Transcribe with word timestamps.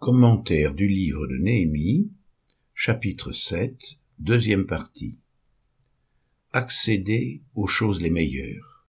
Commentaire 0.00 0.74
du 0.74 0.88
livre 0.88 1.26
de 1.26 1.36
Néhémie, 1.36 2.14
chapitre 2.72 3.32
7, 3.32 3.76
deuxième 4.18 4.64
partie. 4.64 5.20
Accéder 6.52 7.42
aux 7.54 7.66
choses 7.66 8.00
les 8.00 8.08
meilleures. 8.08 8.88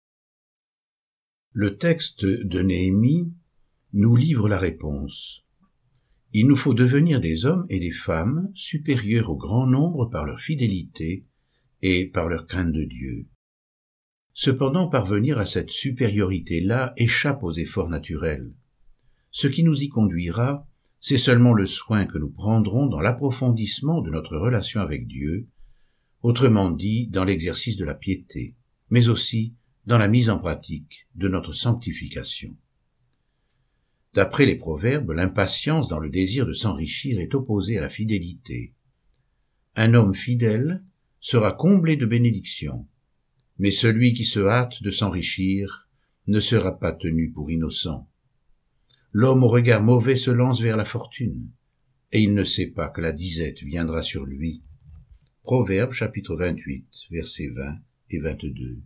Le 1.52 1.78
texte 1.78 2.24
de 2.24 2.62
Néhémie 2.62 3.34
nous 3.92 4.16
livre 4.16 4.48
la 4.48 4.58
réponse. 4.58 5.46
Il 6.32 6.48
nous 6.48 6.56
faut 6.56 6.74
devenir 6.74 7.20
des 7.20 7.46
hommes 7.46 7.66
et 7.68 7.82
des 7.82 7.92
femmes 7.92 8.50
supérieurs 8.56 9.32
au 9.32 9.36
grand 9.36 9.68
nombre 9.68 10.06
par 10.06 10.24
leur 10.24 10.40
fidélité 10.40 11.26
et 11.82 12.08
par 12.08 12.30
leur 12.30 12.48
crainte 12.48 12.72
de 12.72 12.86
Dieu. 12.86 13.28
Cependant, 14.32 14.88
parvenir 14.88 15.40
à 15.40 15.46
cette 15.46 15.72
supériorité-là 15.72 16.94
échappe 16.96 17.44
aux 17.44 17.52
efforts 17.52 17.90
naturels. 17.90 18.54
Ce 19.30 19.48
qui 19.48 19.64
nous 19.64 19.82
y 19.82 19.90
conduira, 19.90 20.70
c'est 21.02 21.18
seulement 21.18 21.54
le 21.54 21.66
soin 21.66 22.06
que 22.06 22.20
nous 22.20 22.30
prendrons 22.30 22.86
dans 22.86 23.02
l'approfondissement 23.02 24.02
de 24.02 24.12
notre 24.12 24.38
relation 24.38 24.82
avec 24.82 25.08
Dieu, 25.08 25.48
autrement 26.22 26.70
dit 26.70 27.08
dans 27.08 27.24
l'exercice 27.24 27.76
de 27.76 27.84
la 27.84 27.96
piété, 27.96 28.56
mais 28.92 29.10
aussi 29.10 29.56
dans 29.88 29.98
la 29.98 30.08
mise 30.08 30.30
en 30.30 30.38
pratique 30.38 31.08
de 31.16 31.28
notre 31.28 31.54
sanctification. 31.54 32.56
D'après 34.14 34.46
les 34.46 34.56
proverbes, 34.56 35.10
l'impatience 35.10 35.88
dans 35.88 36.00
le 36.00 36.10
désir 36.10 36.46
de 36.46 36.54
s'enrichir 36.54 37.20
est 37.20 37.34
opposée 37.34 37.80
à 37.80 37.82
la 37.82 37.90
fidélité. 37.90 38.76
Un 39.76 39.96
homme 39.96 40.14
fidèle 40.14 40.84
sera 41.20 41.52
comblé 41.52 41.96
de 41.96 42.06
bénédictions, 42.06 42.88
mais 43.58 43.72
celui 43.72 44.14
qui 44.14 44.26
se 44.26 44.42
hâte 44.42 44.84
de 44.84 44.92
s'enrichir 44.92 45.90
ne 46.28 46.40
sera 46.40 46.78
pas 46.78 46.92
tenu 46.92 47.32
pour 47.32 47.50
innocent. 47.50 48.11
L'homme 49.14 49.44
au 49.44 49.50
regard 49.50 49.84
mauvais 49.84 50.16
se 50.16 50.32
lance 50.32 50.62
vers 50.62 50.78
la 50.78 50.86
fortune, 50.86 51.52
et 52.14 52.22
il 52.22 52.34
ne 52.34 52.46
sait 52.46 52.72
pas 52.72 52.88
que 52.88 53.02
la 53.02 53.12
disette 53.12 53.62
viendra 53.62 54.04
sur 54.04 54.26
lui. 54.26 54.64
Proverbe 55.44 55.92
chapitre 55.92 56.38
28, 56.38 56.88
versets 57.12 57.50
20 57.50 57.80
et 58.12 58.20
22. 58.20 58.84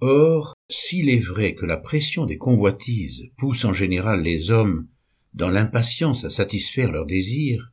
Or, 0.00 0.54
s'il 0.68 1.08
est 1.08 1.24
vrai 1.24 1.54
que 1.54 1.64
la 1.64 1.78
pression 1.78 2.26
des 2.26 2.36
convoitises 2.36 3.30
pousse 3.38 3.64
en 3.64 3.72
général 3.72 4.22
les 4.22 4.50
hommes 4.50 4.88
dans 5.32 5.48
l'impatience 5.48 6.24
à 6.24 6.30
satisfaire 6.30 6.92
leurs 6.92 7.06
désirs, 7.06 7.72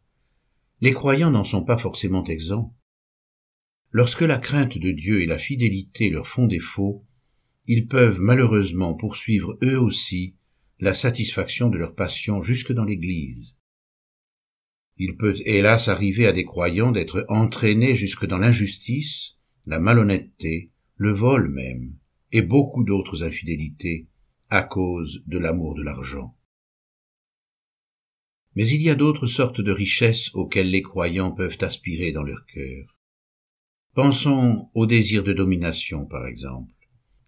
les 0.80 0.94
croyants 0.94 1.32
n'en 1.32 1.44
sont 1.44 1.66
pas 1.66 1.78
forcément 1.78 2.24
exempts. 2.24 2.74
Lorsque 3.92 4.22
la 4.22 4.38
crainte 4.38 4.78
de 4.78 4.92
Dieu 4.92 5.22
et 5.22 5.26
la 5.26 5.38
fidélité 5.38 6.10
leur 6.10 6.28
font 6.28 6.48
défaut, 6.48 7.06
ils 7.68 7.88
peuvent 7.88 8.22
malheureusement 8.22 8.94
poursuivre 8.94 9.58
eux 9.62 9.78
aussi 9.78 10.38
la 10.80 10.94
satisfaction 10.94 11.70
de 11.70 11.78
leur 11.78 11.94
passion 11.94 12.42
jusque 12.42 12.72
dans 12.72 12.86
l'Église. 12.86 13.58
Il 14.98 15.18
peut 15.18 15.36
hélas 15.46 15.88
arriver 15.88 16.26
à 16.26 16.32
des 16.32 16.44
croyants 16.44 16.92
d'être 16.92 17.26
entraînés 17.30 17.96
jusque 17.96 18.26
dans 18.26 18.38
l'injustice, 18.38 19.38
la 19.66 19.80
malhonnêteté, 19.80 20.72
le 20.96 21.12
vol 21.12 21.50
même, 21.50 21.98
et 22.32 22.42
beaucoup 22.42 22.84
d'autres 22.84 23.24
infidélités 23.24 24.08
à 24.50 24.64
cause 24.64 25.24
de 25.28 25.38
l'amour 25.38 25.76
de 25.76 25.84
l'argent. 25.84 26.36
Mais 28.56 28.68
il 28.68 28.82
y 28.82 28.90
a 28.90 28.96
d'autres 28.96 29.28
sortes 29.28 29.62
de 29.62 29.72
richesses 29.72 30.34
auxquelles 30.34 30.72
les 30.72 30.82
croyants 30.82 31.32
peuvent 31.32 31.58
aspirer 31.62 32.12
dans 32.12 32.24
leur 32.24 32.46
cœur. 32.46 32.98
Pensons 33.94 34.70
au 34.74 34.86
désir 34.86 35.24
de 35.24 35.34
domination, 35.34 36.06
par 36.06 36.26
exemple, 36.26 36.74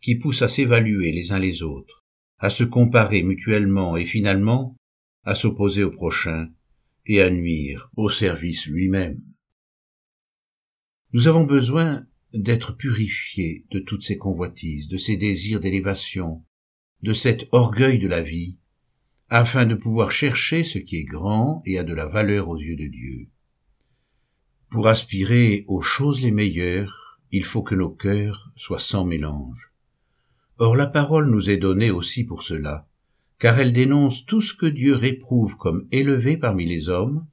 qui 0.02 0.16
pousse 0.16 0.42
à 0.42 0.50
s'évaluer 0.50 1.12
les 1.12 1.32
uns 1.32 1.40
les 1.40 1.64
autres, 1.64 2.01
à 2.42 2.50
se 2.50 2.64
comparer 2.64 3.22
mutuellement 3.22 3.96
et 3.96 4.06
finalement 4.06 4.76
à 5.24 5.36
s'opposer 5.36 5.84
au 5.84 5.92
prochain 5.92 6.50
et 7.06 7.22
à 7.22 7.30
nuire 7.30 7.92
au 7.96 8.10
service 8.10 8.66
lui-même. 8.66 9.22
Nous 11.14 11.28
avons 11.28 11.44
besoin 11.44 12.04
d'être 12.34 12.76
purifiés 12.76 13.66
de 13.70 13.80
toutes 13.80 14.04
ces 14.04 14.18
convoitises, 14.18 14.88
de 14.88 14.98
ces 14.98 15.18
désirs 15.18 15.60
d'élévation, 15.60 16.44
de 17.04 17.14
cet 17.14 17.48
orgueil 17.52 18.00
de 18.00 18.08
la 18.08 18.22
vie, 18.22 18.58
afin 19.30 19.66
de 19.66 19.76
pouvoir 19.76 20.12
chercher 20.12 20.64
ce 20.64 20.80
qui 20.80 20.98
est 20.98 21.04
grand 21.04 21.62
et 21.66 21.78
a 21.78 21.84
de 21.84 21.94
la 21.94 22.06
valeur 22.06 22.50
aux 22.50 22.58
yeux 22.58 22.76
de 22.76 22.88
Dieu. 22.88 23.30
Pour 24.70 24.88
aspirer 24.88 25.64
aux 25.68 25.82
choses 25.82 26.22
les 26.22 26.32
meilleures, 26.32 27.22
il 27.32 27.46
faut 27.46 27.62
que 27.62 27.76
nos 27.76 27.92
cœurs 27.92 28.52
soient 28.56 28.80
sans 28.80 29.06
mélange. 29.06 29.71
Or 30.64 30.76
la 30.76 30.86
parole 30.86 31.32
nous 31.32 31.50
est 31.50 31.58
donnée 31.58 31.90
aussi 31.90 32.24
pour 32.24 32.44
cela, 32.44 32.88
car 33.40 33.58
elle 33.58 33.74
dénonce 33.74 34.28
tout 34.28 34.42
ce 34.42 34.54
que 34.54 34.68
Dieu 34.68 34.94
réprouve 34.94 35.58
comme 35.58 35.88
élevé 35.90 36.38
parmi 36.38 36.68
les 36.68 36.88
hommes, 36.88 37.26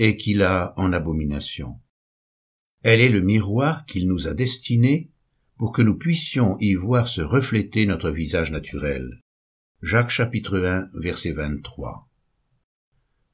et 0.00 0.16
qu'il 0.16 0.42
a 0.42 0.74
en 0.76 0.92
abomination. 0.92 1.80
Elle 2.82 3.00
est 3.00 3.08
le 3.08 3.20
miroir 3.20 3.86
qu'il 3.86 4.08
nous 4.08 4.26
a 4.26 4.34
destiné 4.34 5.10
pour 5.58 5.70
que 5.70 5.80
nous 5.80 5.96
puissions 5.96 6.58
y 6.58 6.74
voir 6.74 7.06
se 7.06 7.20
refléter 7.20 7.86
notre 7.86 8.10
visage 8.10 8.50
naturel. 8.50 9.20
Jacques 9.80 10.10
chapitre 10.10 10.58
1 10.58 10.88
verset 11.00 11.34
23. 11.34 12.10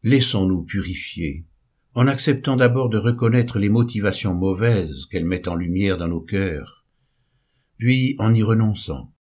Laissons-nous 0.03 0.65
purifier, 0.65 1.47
en 1.95 2.07
acceptant 2.07 2.57
d'abord 2.57 2.91
de 2.91 2.99
reconnaître 2.99 3.59
les 3.59 3.71
motivations 3.71 4.35
mauvaises 4.35 5.07
qu'elle 5.07 5.25
met 5.25 5.49
en 5.49 5.55
lumière 5.55 5.97
dans 5.97 6.09
nos 6.09 6.21
cœurs, 6.21 6.85
puis 7.79 8.15
en 8.19 8.35
y 8.35 8.43
renonçant, 8.43 9.15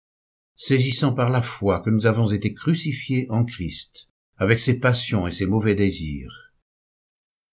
saisissant 0.61 1.11
par 1.11 1.31
la 1.31 1.41
foi 1.41 1.79
que 1.79 1.89
nous 1.89 2.05
avons 2.05 2.31
été 2.31 2.53
crucifiés 2.53 3.25
en 3.29 3.43
Christ, 3.45 4.09
avec 4.37 4.59
ses 4.59 4.79
passions 4.79 5.25
et 5.25 5.31
ses 5.31 5.47
mauvais 5.47 5.73
désirs. 5.73 6.53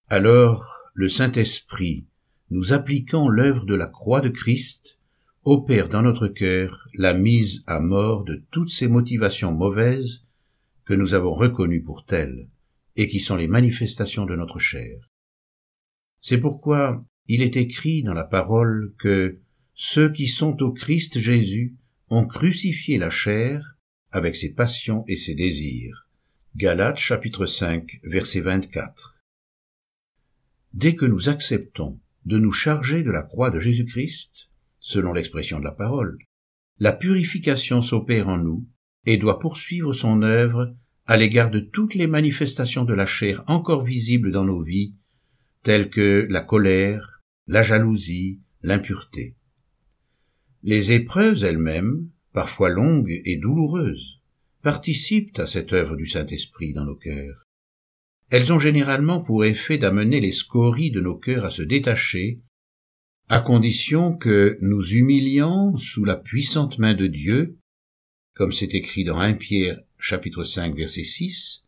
Alors 0.09 0.85
le 0.93 1.09
Saint-Esprit, 1.09 2.07
nous 2.51 2.75
appliquant 2.75 3.31
l'œuvre 3.31 3.65
de 3.65 3.75
la 3.75 3.87
croix 3.87 4.21
de 4.21 4.29
Christ, 4.29 4.99
opère 5.45 5.89
dans 5.89 6.03
notre 6.03 6.29
cœur 6.29 6.87
la 6.97 7.15
mise 7.15 7.63
à 7.67 7.81
mort 7.81 8.25
de 8.25 8.45
toutes 8.51 8.69
ces 8.69 8.89
motivations 8.89 9.53
mauvaises 9.53 10.27
que 10.85 10.93
nous 10.93 11.15
avons 11.15 11.33
reconnues 11.33 11.83
pour 11.83 12.05
telles, 12.05 12.51
et 12.97 13.09
qui 13.09 13.21
sont 13.21 13.37
les 13.37 13.49
manifestations 13.49 14.27
de 14.27 14.37
notre 14.37 14.59
chair. 14.59 15.09
C'est 16.21 16.41
pourquoi 16.43 17.03
il 17.27 17.41
est 17.41 17.57
écrit 17.57 18.03
dans 18.03 18.15
la 18.15 18.25
parole 18.25 18.93
que 18.99 19.41
ceux 19.73 20.13
qui 20.13 20.29
sont 20.29 20.63
au 20.63 20.73
Christ 20.73 21.19
Jésus 21.19 21.79
ont 22.11 22.27
crucifié 22.27 22.99
la 22.99 23.11
chair 23.11 23.79
avec 24.11 24.37
ses 24.37 24.55
passions 24.55 25.05
et 25.09 25.17
ses 25.17 25.35
désirs. 25.35 26.09
Galates 26.57 26.99
chapitre 26.99 27.47
5 27.47 28.01
verset 28.05 28.41
24. 28.41 29.19
Dès 30.73 30.95
que 30.95 31.05
nous 31.05 31.29
acceptons 31.29 32.01
de 32.25 32.39
nous 32.39 32.53
charger 32.53 33.03
de 33.03 33.11
la 33.11 33.23
croix 33.23 33.51
de 33.51 33.61
Jésus-Christ, 33.61 34.51
selon 34.81 35.13
l'expression 35.13 35.59
de 35.59 35.65
la 35.65 35.73
parole, 35.73 36.19
la 36.79 36.93
purification 36.93 37.83
s'opère 37.83 38.29
en 38.29 38.39
nous 38.39 38.67
et 39.05 39.17
doit 39.17 39.39
poursuivre 39.39 39.93
son 39.93 40.23
œuvre 40.23 40.75
à 41.07 41.17
l'égard 41.17 41.51
de 41.51 41.61
toutes 41.61 41.95
les 41.95 42.07
manifestations 42.07 42.85
de 42.85 42.95
la 42.95 43.07
chair 43.07 43.43
encore 43.47 43.83
visibles 43.83 44.31
dans 44.31 44.45
nos 44.45 44.63
vies, 44.63 44.95
telles 45.63 45.89
que 45.91 46.27
la 46.31 46.43
colère, 46.43 47.23
la 47.47 47.63
jalousie, 47.63 48.41
l'impureté. 48.63 49.38
Les 50.65 50.93
épreuves 50.93 51.45
elles-mêmes, 51.45 52.11
parfois 52.33 52.69
longues 52.69 53.21
et 53.25 53.37
douloureuses, 53.37 54.21
participent 54.63 55.39
à 55.39 55.47
cette 55.47 55.73
œuvre 55.73 55.95
du 55.95 56.07
Saint-Esprit 56.07 56.73
dans 56.73 56.85
nos 56.85 56.97
cœurs. 56.97 57.45
Elles 58.31 58.53
ont 58.53 58.59
généralement 58.59 59.21
pour 59.21 59.45
effet 59.45 59.79
d'amener 59.79 60.21
les 60.21 60.33
scories 60.33 60.91
de 60.91 61.01
nos 61.01 61.17
cœurs 61.17 61.45
à 61.45 61.51
se 61.51 61.63
détacher, 61.63 62.41
à 63.29 63.41
condition 63.41 64.17
que 64.17 64.59
nous 64.61 64.83
humiliant 64.83 65.77
sous 65.77 66.05
la 66.05 66.17
puissante 66.17 66.79
main 66.79 66.95
de 66.95 67.07
Dieu, 67.07 67.57
comme 68.35 68.53
c'est 68.53 68.75
écrit 68.75 69.05
dans 69.05 69.19
1 69.19 69.35
Pierre 69.35 69.81
chapitre 69.99 70.43
5 70.43 70.77
verset 70.77 71.05
6, 71.05 71.65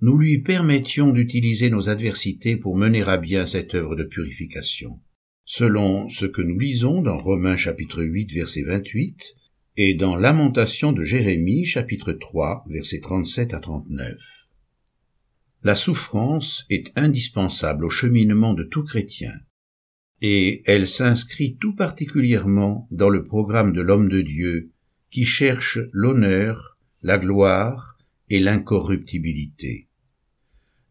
nous 0.00 0.18
lui 0.18 0.40
permettions 0.40 1.12
d'utiliser 1.12 1.68
nos 1.68 1.88
adversités 1.88 2.56
pour 2.56 2.76
mener 2.76 3.02
à 3.02 3.16
bien 3.16 3.46
cette 3.46 3.74
œuvre 3.74 3.96
de 3.96 4.04
purification 4.04 5.00
selon 5.44 6.08
ce 6.08 6.24
que 6.24 6.40
nous 6.40 6.58
lisons 6.58 7.02
dans 7.02 7.18
Romains 7.18 7.56
chapitre 7.56 8.02
8 8.02 8.32
verset 8.32 8.62
28 8.62 9.36
et 9.76 9.94
dans 9.94 10.16
Lamentation 10.16 10.92
de 10.92 11.04
Jérémie 11.04 11.66
chapitre 11.66 12.12
3 12.14 12.64
verset 12.68 13.00
37 13.00 13.52
à 13.52 13.60
39. 13.60 14.16
La 15.62 15.76
souffrance 15.76 16.64
est 16.70 16.92
indispensable 16.96 17.84
au 17.84 17.90
cheminement 17.90 18.54
de 18.54 18.64
tout 18.64 18.84
chrétien, 18.84 19.32
et 20.22 20.62
elle 20.64 20.88
s'inscrit 20.88 21.56
tout 21.60 21.74
particulièrement 21.74 22.88
dans 22.90 23.10
le 23.10 23.22
programme 23.22 23.72
de 23.72 23.82
l'homme 23.82 24.08
de 24.08 24.22
Dieu 24.22 24.72
qui 25.10 25.24
cherche 25.24 25.78
l'honneur, 25.92 26.78
la 27.02 27.18
gloire 27.18 27.98
et 28.30 28.40
l'incorruptibilité. 28.40 29.88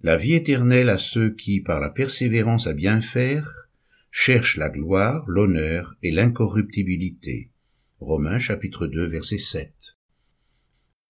La 0.01 0.17
vie 0.17 0.33
éternelle 0.33 0.89
à 0.89 0.99
ceux 0.99 1.33
qui, 1.33 1.61
par 1.61 1.79
la 1.79 1.89
persévérance 1.89 2.67
à 2.67 2.73
bien 2.73 3.01
faire, 3.01 3.62
cherche 4.15 4.57
la 4.57 4.69
gloire, 4.69 5.25
l'honneur 5.27 5.95
et 6.03 6.11
l'incorruptibilité. 6.11 7.49
Romains 7.99 8.37
chapitre 8.37 8.85
2 8.85 9.07
verset 9.07 9.39
7. 9.39 9.97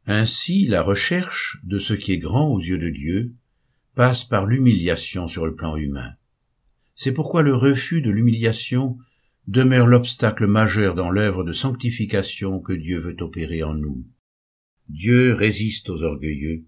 Ainsi, 0.05 0.67
la 0.67 0.81
recherche 0.81 1.59
de 1.65 1.79
ce 1.79 1.93
qui 1.93 2.13
est 2.13 2.17
grand 2.17 2.47
aux 2.47 2.61
yeux 2.61 2.77
de 2.77 2.89
Dieu 2.89 3.33
passe 3.93 4.23
par 4.23 4.45
l'humiliation 4.45 5.27
sur 5.27 5.45
le 5.45 5.53
plan 5.53 5.75
humain. 5.75 6.13
C'est 6.95 7.11
pourquoi 7.11 7.43
le 7.43 7.53
refus 7.53 8.01
de 8.01 8.09
l'humiliation 8.09 8.97
demeure 9.47 9.85
l'obstacle 9.85 10.47
majeur 10.47 10.95
dans 10.95 11.11
l'œuvre 11.11 11.43
de 11.43 11.51
sanctification 11.51 12.61
que 12.61 12.73
Dieu 12.73 12.99
veut 12.99 13.17
opérer 13.19 13.63
en 13.63 13.75
nous. 13.75 14.07
Dieu 14.87 15.33
résiste 15.33 15.89
aux 15.89 16.03
orgueilleux, 16.03 16.63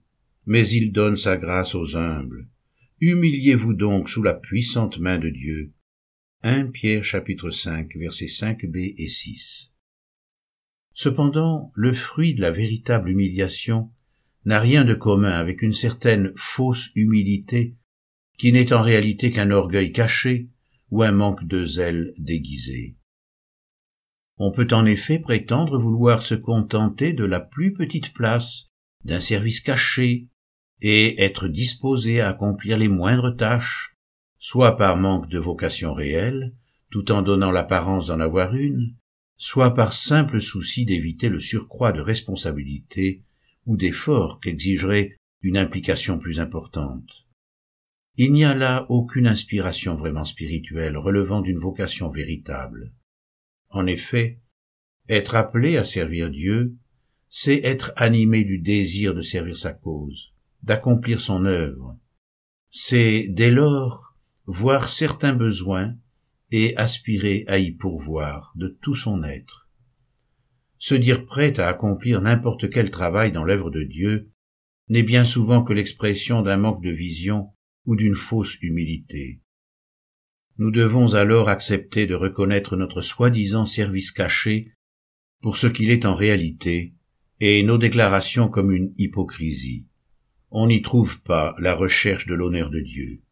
mais 0.46 0.68
il 0.68 0.92
donne 0.92 1.16
sa 1.16 1.38
grâce 1.38 1.76
aux 1.76 1.96
humbles. 1.96 2.50
Humiliez-vous 3.00 3.74
donc 3.74 4.10
sous 4.10 4.22
la 4.22 4.34
puissante 4.34 5.00
main 5.00 5.18
de 5.18 5.30
Dieu. 5.30 5.72
1 6.48 6.68
Pierre 6.68 7.04
chapitre 7.04 7.50
5 7.50 7.96
versets 7.96 8.28
5b 8.28 8.94
et 9.00 9.08
6. 9.08 9.74
Cependant, 10.94 11.72
le 11.74 11.92
fruit 11.92 12.36
de 12.36 12.42
la 12.42 12.52
véritable 12.52 13.10
humiliation 13.10 13.92
n'a 14.46 14.60
rien 14.60 14.86
de 14.86 14.94
commun 14.94 15.32
avec 15.32 15.64
une 15.64 15.74
certaine 15.74 16.32
fausse 16.36 16.92
humilité 16.94 17.76
qui 18.38 18.54
n'est 18.54 18.74
en 18.74 18.84
réalité 18.84 19.32
qu'un 19.32 19.50
orgueil 19.50 19.92
caché 19.92 20.52
ou 20.92 21.02
un 21.02 21.14
manque 21.14 21.48
de 21.48 21.66
zèle 21.66 22.14
déguisé. 22.20 22.96
On 24.38 24.52
peut 24.52 24.68
en 24.72 24.86
effet 24.86 25.18
prétendre 25.18 25.80
vouloir 25.80 26.22
se 26.22 26.36
contenter 26.36 27.14
de 27.14 27.26
la 27.26 27.40
plus 27.40 27.74
petite 27.74 28.14
place, 28.14 28.68
d'un 29.04 29.20
service 29.20 29.62
caché, 29.62 30.30
et 30.80 31.24
être 31.24 31.48
disposé 31.48 32.22
à 32.22 32.30
accomplir 32.30 32.78
les 32.78 32.88
moindres 32.88 33.36
tâches, 33.36 33.95
soit 34.38 34.78
par 34.78 34.98
manque 34.98 35.30
de 35.30 35.40
vocation 35.40 35.94
réelle, 35.94 36.54
tout 36.90 37.12
en 37.12 37.22
donnant 37.22 37.52
l'apparence 37.52 38.08
d'en 38.08 38.20
avoir 38.20 38.56
une, 38.56 38.96
soit 39.38 39.74
par 39.74 39.94
simple 39.94 40.42
souci 40.42 40.86
d'éviter 40.86 41.30
le 41.30 41.40
surcroît 41.40 41.92
de 41.92 42.02
responsabilité 42.02 43.24
ou 43.66 43.78
d'effort 43.78 44.40
qu'exigerait 44.40 45.16
une 45.42 45.58
implication 45.58 46.20
plus 46.20 46.40
importante. 46.40 47.26
Il 48.18 48.32
n'y 48.32 48.46
a 48.46 48.54
là 48.54 48.86
aucune 48.90 49.28
inspiration 49.28 49.96
vraiment 49.96 50.26
spirituelle 50.26 50.98
relevant 50.98 51.42
d'une 51.42 51.60
vocation 51.60 52.10
véritable. 52.10 52.94
En 53.70 53.86
effet, 53.88 54.40
être 55.10 55.36
appelé 55.36 55.76
à 55.78 55.84
servir 55.84 56.32
Dieu, 56.32 56.76
c'est 57.30 57.64
être 57.66 57.92
animé 57.98 58.46
du 58.46 58.60
désir 58.60 59.14
de 59.14 59.22
servir 59.22 59.58
sa 59.58 59.74
cause, 59.74 60.34
d'accomplir 60.64 61.20
son 61.20 61.46
œuvre. 61.46 62.00
C'est 62.70 63.28
dès 63.30 63.52
lors 63.52 64.15
voir 64.46 64.90
certains 64.90 65.34
besoins 65.34 65.96
et 66.52 66.76
aspirer 66.78 67.44
à 67.48 67.58
y 67.58 67.72
pourvoir 67.72 68.54
de 68.56 68.68
tout 68.82 68.96
son 68.96 69.24
être 69.24 69.66
se 70.86 70.94
dire 70.94 71.26
prêt 71.26 71.60
à 71.60 71.68
accomplir 71.68 72.22
n'importe 72.22 72.70
quel 72.70 72.92
travail 72.92 73.32
dans 73.32 73.44
l'œuvre 73.44 73.72
de 73.72 73.82
Dieu 73.82 74.30
n'est 74.88 75.02
bien 75.02 75.26
souvent 75.26 75.64
que 75.64 75.74
l'expression 75.74 76.44
d'un 76.44 76.58
manque 76.58 76.84
de 76.84 76.92
vision 76.92 77.50
ou 77.86 77.96
d'une 77.96 78.14
fausse 78.14 78.58
humilité. 78.62 79.42
Nous 80.60 80.70
devons 80.70 81.16
alors 81.16 81.50
accepter 81.50 82.06
de 82.06 82.14
reconnaître 82.14 82.78
notre 82.78 83.02
soi-disant 83.02 83.66
service 83.66 84.12
caché 84.12 84.74
pour 85.42 85.58
ce 85.58 85.66
qu'il 85.66 85.90
est 85.90 86.06
en 86.06 86.14
réalité, 86.14 86.94
et 87.40 87.64
nos 87.64 87.80
déclarations 87.80 88.48
comme 88.48 88.72
une 88.72 88.94
hypocrisie. 89.00 89.88
On 90.52 90.68
n'y 90.68 90.84
trouve 90.84 91.22
pas 91.24 91.56
la 91.58 91.74
recherche 91.74 92.28
de 92.28 92.36
l'honneur 92.36 92.70
de 92.70 92.80
Dieu. 92.80 93.25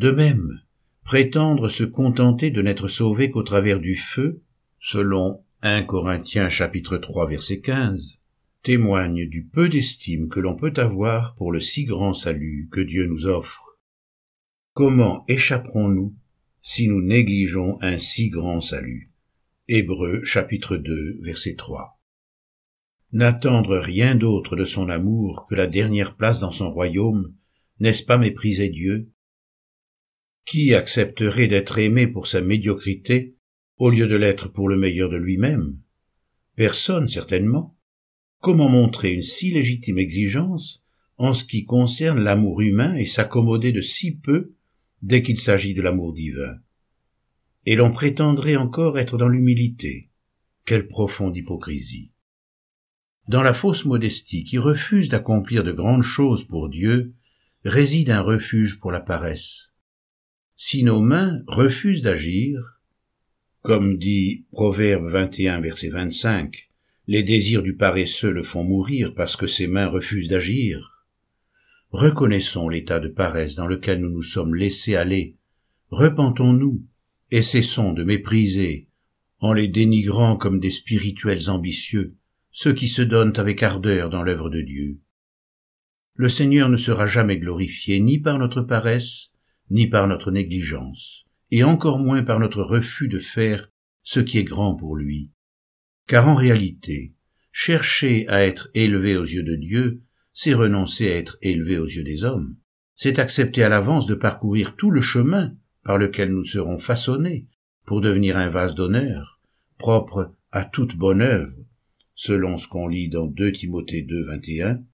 De 0.00 0.10
même, 0.10 0.62
prétendre 1.04 1.68
se 1.68 1.84
contenter 1.84 2.50
de 2.50 2.62
n'être 2.62 2.88
sauvé 2.88 3.28
qu'au 3.28 3.42
travers 3.42 3.80
du 3.80 3.96
feu, 3.96 4.42
selon 4.78 5.44
1 5.60 5.82
Corinthiens 5.82 6.48
chapitre 6.48 6.96
3 6.96 7.28
verset 7.28 7.60
15 7.60 8.18
témoigne 8.62 9.28
du 9.28 9.44
peu 9.44 9.68
d'estime 9.68 10.30
que 10.30 10.40
l'on 10.40 10.56
peut 10.56 10.72
avoir 10.78 11.34
pour 11.34 11.52
le 11.52 11.60
si 11.60 11.84
grand 11.84 12.14
salut 12.14 12.70
que 12.72 12.80
Dieu 12.80 13.04
nous 13.08 13.26
offre. 13.26 13.78
Comment 14.72 15.22
échapperons-nous 15.28 16.16
si 16.62 16.88
nous 16.88 17.02
négligeons 17.02 17.76
un 17.82 17.98
si 17.98 18.30
grand 18.30 18.62
salut? 18.62 19.12
Hébreux 19.68 20.24
chapitre 20.24 20.78
2 20.78 21.18
verset 21.24 21.56
3 21.56 22.00
N'attendre 23.12 23.76
rien 23.76 24.14
d'autre 24.14 24.56
de 24.56 24.64
son 24.64 24.88
amour 24.88 25.44
que 25.46 25.54
la 25.54 25.66
dernière 25.66 26.16
place 26.16 26.40
dans 26.40 26.52
son 26.52 26.70
royaume, 26.70 27.34
n'est-ce 27.80 28.02
pas 28.02 28.16
mépriser 28.16 28.70
Dieu? 28.70 29.10
Qui 30.44 30.74
accepterait 30.74 31.46
d'être 31.46 31.78
aimé 31.78 32.06
pour 32.06 32.26
sa 32.26 32.40
médiocrité 32.40 33.36
au 33.76 33.90
lieu 33.90 34.06
de 34.06 34.16
l'être 34.16 34.48
pour 34.48 34.68
le 34.68 34.76
meilleur 34.76 35.08
de 35.08 35.16
lui-même? 35.16 35.80
Personne, 36.56 37.08
certainement. 37.08 37.78
Comment 38.40 38.68
montrer 38.68 39.12
une 39.12 39.22
si 39.22 39.50
légitime 39.50 39.98
exigence 39.98 40.84
en 41.18 41.34
ce 41.34 41.44
qui 41.44 41.64
concerne 41.64 42.22
l'amour 42.22 42.60
humain 42.62 42.94
et 42.94 43.06
s'accommoder 43.06 43.72
de 43.72 43.80
si 43.80 44.16
peu 44.16 44.54
dès 45.02 45.22
qu'il 45.22 45.38
s'agit 45.38 45.74
de 45.74 45.82
l'amour 45.82 46.14
divin? 46.14 46.58
Et 47.66 47.76
l'on 47.76 47.90
prétendrait 47.90 48.56
encore 48.56 48.98
être 48.98 49.18
dans 49.18 49.28
l'humilité. 49.28 50.10
Quelle 50.64 50.88
profonde 50.88 51.36
hypocrisie. 51.36 52.12
Dans 53.28 53.42
la 53.42 53.54
fausse 53.54 53.84
modestie 53.84 54.44
qui 54.44 54.58
refuse 54.58 55.08
d'accomplir 55.08 55.62
de 55.62 55.72
grandes 55.72 56.02
choses 56.02 56.44
pour 56.48 56.68
Dieu, 56.68 57.14
réside 57.64 58.10
un 58.10 58.22
refuge 58.22 58.78
pour 58.78 58.90
la 58.90 59.00
paresse. 59.00 59.69
Si 60.62 60.82
nos 60.82 61.00
mains 61.00 61.42
refusent 61.46 62.02
d'agir, 62.02 62.82
comme 63.62 63.96
dit 63.96 64.44
Proverbe 64.52 65.08
21 65.08 65.62
verset 65.62 65.88
25, 65.88 66.68
les 67.06 67.22
désirs 67.22 67.62
du 67.62 67.76
paresseux 67.76 68.30
le 68.30 68.42
font 68.42 68.62
mourir 68.62 69.14
parce 69.14 69.36
que 69.36 69.46
ses 69.46 69.66
mains 69.66 69.86
refusent 69.86 70.28
d'agir. 70.28 71.06
Reconnaissons 71.92 72.68
l'état 72.68 73.00
de 73.00 73.08
paresse 73.08 73.54
dans 73.54 73.66
lequel 73.66 74.02
nous 74.02 74.10
nous 74.10 74.22
sommes 74.22 74.54
laissés 74.54 74.96
aller, 74.96 75.38
repentons-nous 75.88 76.84
et 77.30 77.42
cessons 77.42 77.94
de 77.94 78.04
mépriser, 78.04 78.86
en 79.38 79.54
les 79.54 79.66
dénigrant 79.66 80.36
comme 80.36 80.60
des 80.60 80.70
spirituels 80.70 81.48
ambitieux, 81.48 82.16
ceux 82.50 82.74
qui 82.74 82.88
se 82.88 83.00
donnent 83.00 83.38
avec 83.38 83.62
ardeur 83.62 84.10
dans 84.10 84.22
l'œuvre 84.22 84.50
de 84.50 84.60
Dieu. 84.60 85.00
Le 86.16 86.28
Seigneur 86.28 86.68
ne 86.68 86.76
sera 86.76 87.06
jamais 87.06 87.38
glorifié 87.38 87.98
ni 87.98 88.18
par 88.18 88.38
notre 88.38 88.60
paresse, 88.60 89.30
ni 89.70 89.86
par 89.86 90.06
notre 90.06 90.30
négligence 90.30 91.26
et 91.50 91.64
encore 91.64 91.98
moins 91.98 92.22
par 92.22 92.38
notre 92.38 92.62
refus 92.62 93.08
de 93.08 93.18
faire 93.18 93.70
ce 94.02 94.20
qui 94.20 94.38
est 94.38 94.44
grand 94.44 94.76
pour 94.76 94.96
lui. 94.96 95.30
Car 96.06 96.28
en 96.28 96.34
réalité, 96.34 97.14
chercher 97.52 98.26
à 98.28 98.44
être 98.44 98.70
élevé 98.74 99.16
aux 99.16 99.24
yeux 99.24 99.42
de 99.42 99.56
Dieu, 99.56 100.02
c'est 100.32 100.54
renoncer 100.54 101.10
à 101.10 101.16
être 101.16 101.38
élevé 101.42 101.78
aux 101.78 101.86
yeux 101.86 102.04
des 102.04 102.24
hommes. 102.24 102.56
C'est 102.96 103.18
accepter 103.18 103.62
à 103.62 103.68
l'avance 103.68 104.06
de 104.06 104.14
parcourir 104.14 104.76
tout 104.76 104.90
le 104.90 105.00
chemin 105.00 105.54
par 105.84 105.98
lequel 105.98 106.30
nous 106.30 106.44
serons 106.44 106.78
façonnés 106.78 107.46
pour 107.86 108.00
devenir 108.00 108.36
un 108.36 108.48
vase 108.48 108.74
d'honneur, 108.74 109.40
propre 109.78 110.34
à 110.52 110.64
toute 110.64 110.96
bonne 110.96 111.22
œuvre, 111.22 111.56
selon 112.14 112.58
ce 112.58 112.68
qu'on 112.68 112.88
lit 112.88 113.08
dans 113.08 113.26
2 113.26 113.52
Timothée 113.52 114.02
2, 114.02 114.24
21. 114.26 114.84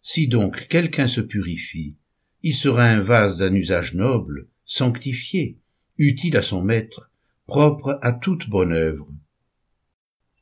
Si 0.00 0.28
donc 0.28 0.68
quelqu'un 0.68 1.08
se 1.08 1.20
purifie, 1.20 1.98
il 2.44 2.54
sera 2.54 2.84
un 2.84 3.00
vase 3.00 3.38
d'un 3.38 3.54
usage 3.54 3.94
noble, 3.94 4.48
sanctifié, 4.66 5.58
utile 5.96 6.36
à 6.36 6.42
son 6.42 6.62
maître, 6.62 7.10
propre 7.46 7.98
à 8.02 8.12
toute 8.12 8.50
bonne 8.50 8.72
œuvre. 8.72 9.08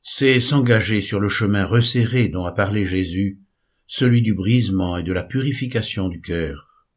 C'est 0.03 0.41
s'engager 0.41 1.01
sur 1.01 1.21
le 1.21 1.29
chemin 1.29 1.65
resserré 1.65 2.29
dont 2.29 2.45
a 2.45 2.51
parlé 2.51 2.85
Jésus, 2.85 3.39
celui 3.87 4.21
du 4.21 4.35
brisement 4.35 4.97
et 4.97 5.05
de 5.05 5.13
la 5.13 5.23
purification 5.23 6.09
du 6.09 6.21
cœur. 6.21 6.89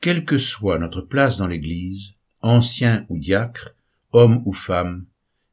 Quelle 0.00 0.24
que 0.24 0.38
soit 0.38 0.78
notre 0.78 1.02
place 1.02 1.36
dans 1.36 1.48
l'Église, 1.48 2.14
ancien 2.42 3.06
ou 3.08 3.18
diacre, 3.18 3.74
homme 4.12 4.40
ou 4.44 4.52
femme, 4.52 5.04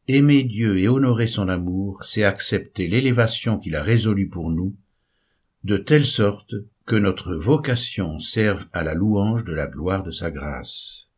aimer 0.08 0.44
Dieu 0.44 0.78
et 0.78 0.88
honorer 0.88 1.26
son 1.26 1.50
amour, 1.50 2.04
c'est 2.06 2.24
accepter 2.24 2.88
l'élévation 2.88 3.58
qu'il 3.58 3.76
a 3.76 3.82
résolue 3.82 4.30
pour 4.30 4.52
nous, 4.52 4.76
de 5.64 5.78
telle 5.78 6.06
sorte 6.06 6.54
que 6.86 6.96
notre 6.96 7.36
vocation 7.36 8.20
serve 8.20 8.68
à 8.72 8.84
la 8.84 8.94
louange 8.94 9.44
de 9.44 9.54
la 9.54 9.66
gloire 9.66 10.04
de 10.04 10.12
sa 10.12 10.30
grâce. 10.30 11.10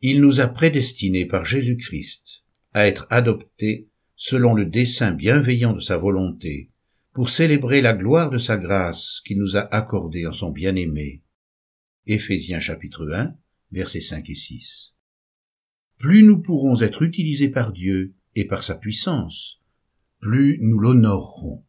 Il 0.00 0.20
nous 0.20 0.40
a 0.40 0.48
prédestinés 0.48 1.26
par 1.26 1.44
Jésus-Christ 1.44 2.44
à 2.72 2.86
être 2.86 3.06
adoptés 3.10 3.88
selon 4.16 4.54
le 4.54 4.66
dessein 4.66 5.12
bienveillant 5.12 5.72
de 5.72 5.80
sa 5.80 5.96
volonté, 5.96 6.70
pour 7.12 7.28
célébrer 7.28 7.80
la 7.80 7.94
gloire 7.94 8.30
de 8.30 8.38
sa 8.38 8.56
grâce 8.56 9.20
qu'il 9.24 9.38
nous 9.38 9.56
a 9.56 9.60
accordée 9.74 10.26
en 10.26 10.32
son 10.32 10.50
bien-aimé. 10.50 11.22
Éphésiens 12.06 12.58
chapitre 12.58 13.08
1, 13.12 13.36
versets 13.70 14.00
5 14.00 14.28
et 14.28 14.34
6. 14.34 14.96
Plus 15.98 16.24
nous 16.24 16.42
pourrons 16.42 16.80
être 16.82 17.02
utilisés 17.02 17.48
par 17.48 17.72
Dieu 17.72 18.14
et 18.34 18.44
par 18.44 18.64
sa 18.64 18.76
puissance, 18.76 19.60
plus 20.20 20.58
nous 20.62 20.80
l'honorerons. 20.80 21.64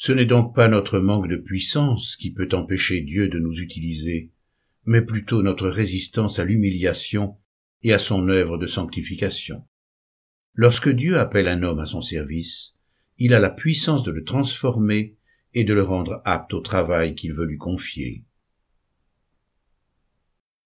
Ce 0.00 0.12
n'est 0.12 0.26
donc 0.26 0.54
pas 0.54 0.68
notre 0.68 1.00
manque 1.00 1.26
de 1.26 1.34
puissance 1.34 2.14
qui 2.14 2.32
peut 2.32 2.48
empêcher 2.52 3.00
Dieu 3.00 3.28
de 3.28 3.40
nous 3.40 3.58
utiliser, 3.58 4.30
mais 4.86 5.04
plutôt 5.04 5.42
notre 5.42 5.68
résistance 5.68 6.38
à 6.38 6.44
l'humiliation 6.44 7.36
et 7.82 7.92
à 7.92 7.98
son 7.98 8.28
œuvre 8.28 8.58
de 8.58 8.68
sanctification. 8.68 9.66
Lorsque 10.54 10.88
Dieu 10.88 11.18
appelle 11.18 11.48
un 11.48 11.64
homme 11.64 11.80
à 11.80 11.86
son 11.86 12.00
service, 12.00 12.76
il 13.16 13.34
a 13.34 13.40
la 13.40 13.50
puissance 13.50 14.04
de 14.04 14.12
le 14.12 14.22
transformer 14.22 15.16
et 15.52 15.64
de 15.64 15.74
le 15.74 15.82
rendre 15.82 16.22
apte 16.24 16.54
au 16.54 16.60
travail 16.60 17.16
qu'il 17.16 17.32
veut 17.32 17.46
lui 17.46 17.58
confier. 17.58 18.24